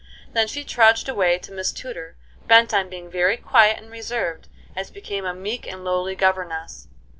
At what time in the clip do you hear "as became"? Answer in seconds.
4.75-5.25